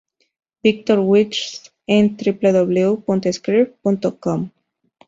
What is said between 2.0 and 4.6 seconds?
www.scribd.com